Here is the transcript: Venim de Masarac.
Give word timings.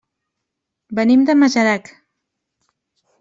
Venim 0.99 1.25
de 1.29 1.35
Masarac. 1.41 1.91